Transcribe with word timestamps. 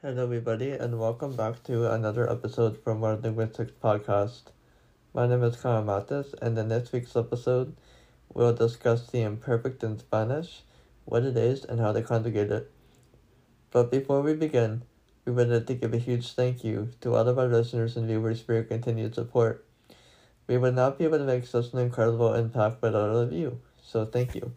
Hello, 0.00 0.22
everybody, 0.22 0.70
and 0.70 1.00
welcome 1.00 1.34
back 1.34 1.64
to 1.64 1.92
another 1.92 2.30
episode 2.30 2.78
from 2.84 3.02
our 3.02 3.16
Linguistics 3.16 3.72
podcast. 3.82 4.52
My 5.12 5.26
name 5.26 5.42
is 5.42 5.60
Kara 5.60 5.82
Matis, 5.82 6.34
and 6.40 6.56
in 6.56 6.68
this 6.68 6.92
week's 6.92 7.16
episode, 7.16 7.74
we'll 8.32 8.52
discuss 8.52 9.08
the 9.08 9.22
imperfect 9.22 9.82
in 9.82 9.98
Spanish, 9.98 10.62
what 11.04 11.24
it 11.24 11.36
is, 11.36 11.64
and 11.64 11.80
how 11.80 11.90
to 11.90 12.00
conjugate 12.00 12.52
it. 12.52 12.70
But 13.72 13.90
before 13.90 14.22
we 14.22 14.34
begin, 14.34 14.82
we 15.24 15.32
like 15.32 15.66
to 15.66 15.74
give 15.74 15.92
a 15.92 15.98
huge 15.98 16.30
thank 16.34 16.62
you 16.62 16.90
to 17.00 17.16
all 17.16 17.26
of 17.26 17.36
our 17.36 17.48
listeners 17.48 17.96
and 17.96 18.06
viewers 18.06 18.40
for 18.40 18.54
your 18.54 18.62
continued 18.62 19.16
support. 19.16 19.66
We 20.46 20.58
would 20.58 20.76
not 20.76 20.96
be 20.96 21.06
able 21.06 21.18
to 21.18 21.24
make 21.24 21.44
such 21.44 21.72
an 21.72 21.80
incredible 21.80 22.34
impact 22.34 22.82
without 22.82 23.10
all 23.10 23.18
of 23.18 23.32
you, 23.32 23.62
so 23.82 24.04
thank 24.04 24.36
you. 24.36 24.52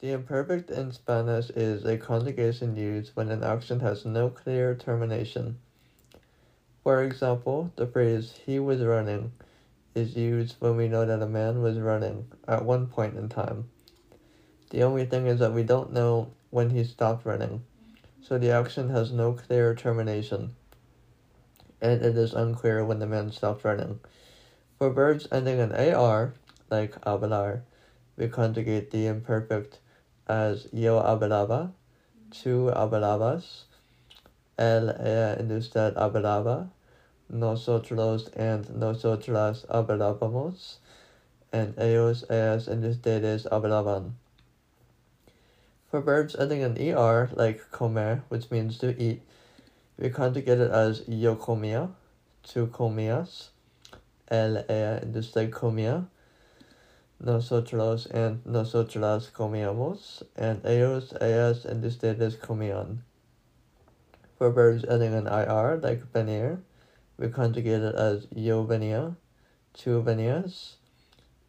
The 0.00 0.12
imperfect 0.12 0.70
in 0.70 0.92
Spanish 0.92 1.50
is 1.50 1.84
a 1.84 1.98
conjugation 1.98 2.74
used 2.74 3.14
when 3.14 3.30
an 3.30 3.44
action 3.44 3.80
has 3.80 4.06
no 4.06 4.30
clear 4.30 4.74
termination. 4.74 5.58
For 6.82 7.02
example, 7.02 7.70
the 7.76 7.86
phrase 7.86 8.32
he 8.46 8.58
was 8.58 8.80
running 8.80 9.32
is 9.94 10.16
used 10.16 10.56
when 10.58 10.78
we 10.78 10.88
know 10.88 11.04
that 11.04 11.20
a 11.20 11.28
man 11.28 11.60
was 11.60 11.78
running 11.78 12.32
at 12.48 12.64
one 12.64 12.86
point 12.86 13.14
in 13.18 13.28
time. 13.28 13.68
The 14.70 14.84
only 14.84 15.04
thing 15.04 15.26
is 15.26 15.38
that 15.40 15.52
we 15.52 15.64
don't 15.64 15.92
know 15.92 16.30
when 16.48 16.70
he 16.70 16.82
stopped 16.82 17.26
running, 17.26 17.62
so 18.22 18.38
the 18.38 18.52
action 18.52 18.88
has 18.88 19.12
no 19.12 19.34
clear 19.34 19.74
termination, 19.74 20.56
and 21.82 22.00
it 22.00 22.16
is 22.16 22.32
unclear 22.32 22.82
when 22.86 23.00
the 23.00 23.06
man 23.06 23.32
stopped 23.32 23.64
running. 23.64 24.00
For 24.78 24.88
verbs 24.88 25.28
ending 25.30 25.58
in 25.58 25.72
AR, 25.72 26.32
like 26.70 26.96
hablar, 27.04 27.64
we 28.16 28.28
conjugate 28.28 28.90
the 28.92 29.06
imperfect 29.06 29.78
as 30.30 30.68
yo 30.72 31.00
hablaba, 31.02 31.72
tú 32.30 32.72
hablabas, 32.72 33.64
él 34.56 34.94
ella 35.00 35.36
and 35.36 35.50
usted 35.50 35.96
hablaba, 35.96 36.68
nosotros 37.28 38.30
and 38.36 38.68
nosotras 38.68 39.66
hablábamos, 39.66 40.76
and 41.52 41.74
ellos 41.78 42.24
ellas 42.30 42.68
and 42.68 42.84
ustedes 42.84 43.44
hablaban. 43.50 44.12
For 45.90 46.00
verbs 46.00 46.36
ending 46.36 46.60
in 46.60 46.96
er, 46.96 47.28
like 47.34 47.68
comer, 47.72 48.22
which 48.28 48.52
means 48.52 48.78
to 48.78 48.96
eat, 49.02 49.22
we 49.98 50.10
conjugate 50.10 50.60
it 50.60 50.70
as 50.70 51.02
yo 51.08 51.34
comía, 51.34 51.90
tú 52.44 52.70
comías, 52.70 53.48
él 54.30 54.64
ella 54.68 55.00
and 55.02 55.16
usted 55.16 55.50
comía, 55.50 56.06
nosotros 57.22 58.06
and 58.06 58.44
nosotras 58.46 59.30
comíamos, 59.30 60.22
and 60.36 60.62
ellos, 60.64 61.12
ellas, 61.20 61.66
and 61.66 61.84
ustedes 61.84 62.36
comían. 62.36 62.98
For 64.38 64.50
verbs 64.50 64.84
ending 64.84 65.12
in 65.12 65.26
ir, 65.26 65.78
like 65.82 66.10
venir, 66.12 66.62
we 67.18 67.28
conjugate 67.28 67.82
it 67.82 67.94
as 67.94 68.26
yo 68.34 68.64
venía, 68.64 69.16
tú 69.74 70.02
venías, 70.02 70.76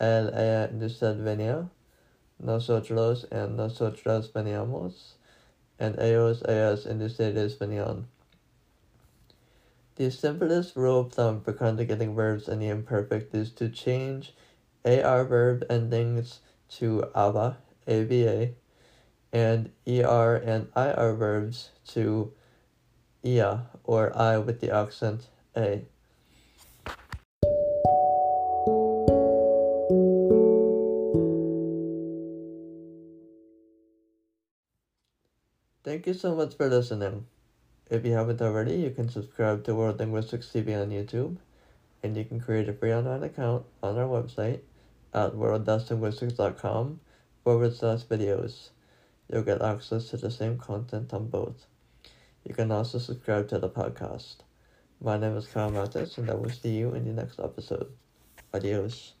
él, 0.00 0.32
ella, 0.32 0.68
and 0.70 0.80
usted 0.80 1.16
venía, 1.18 1.68
nosotros 2.40 3.24
and 3.32 3.56
nosotras 3.56 4.30
veníamos, 4.30 5.14
and 5.80 5.96
ellos, 5.98 6.42
ellas, 6.48 6.86
and 6.86 7.02
ustedes 7.02 7.56
venían. 7.56 8.04
The 9.96 10.10
simplest 10.10 10.76
rule 10.76 11.00
of 11.00 11.12
thumb 11.12 11.40
for 11.40 11.54
conjugating 11.54 12.14
verbs 12.14 12.48
in 12.48 12.60
the 12.60 12.68
imperfect 12.68 13.34
is 13.34 13.50
to 13.52 13.68
change 13.68 14.32
AR 14.86 15.24
verb 15.24 15.64
endings 15.68 16.38
to 16.78 17.04
aba, 17.12 17.58
aba, 17.88 18.50
and 19.32 19.70
ER 19.88 20.36
and 20.36 20.68
IR 20.76 21.12
verbs 21.14 21.70
to 21.88 22.32
ia, 23.24 23.66
or 23.82 24.16
I 24.16 24.38
with 24.38 24.60
the 24.60 24.70
accent 24.70 25.26
A. 25.56 25.82
Thank 35.82 36.06
you 36.06 36.14
so 36.14 36.34
much 36.34 36.54
for 36.54 36.68
listening. 36.68 37.26
If 37.90 38.04
you 38.04 38.12
haven't 38.12 38.42
already, 38.42 38.74
you 38.74 38.90
can 38.90 39.08
subscribe 39.08 39.64
to 39.64 39.74
World 39.74 39.98
Linguistics 39.98 40.48
TV 40.48 40.80
on 40.80 40.90
YouTube, 40.90 41.38
and 42.02 42.16
you 42.16 42.24
can 42.24 42.40
create 42.40 42.68
a 42.68 42.72
free 42.72 42.92
online 42.92 43.22
account 43.24 43.64
on 43.82 43.96
our 43.96 44.06
website 44.06 44.60
at 45.14 45.36
world-linguistics.com 45.36 47.00
forward 47.44 47.74
slash 47.74 48.04
videos. 48.04 48.70
You'll 49.30 49.42
get 49.42 49.62
access 49.62 50.08
to 50.10 50.16
the 50.16 50.30
same 50.30 50.58
content 50.58 51.12
on 51.12 51.28
both. 51.28 51.66
You 52.44 52.54
can 52.54 52.70
also 52.70 52.98
subscribe 52.98 53.48
to 53.48 53.58
the 53.58 53.68
podcast. 53.68 54.36
My 55.00 55.18
name 55.18 55.36
is 55.36 55.46
Kyle 55.46 55.70
Matis, 55.70 56.16
and 56.18 56.30
I 56.30 56.34
will 56.34 56.50
see 56.50 56.76
you 56.76 56.94
in 56.94 57.04
the 57.04 57.12
next 57.12 57.40
episode. 57.40 57.92
Adios. 58.54 59.14